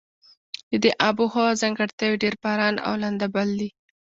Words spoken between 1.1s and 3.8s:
هوا ځانګړتیاوې ډېر باران او لنده بل دي.